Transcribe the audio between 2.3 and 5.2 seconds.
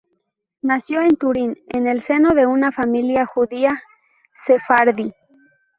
de una familia judía sefardí.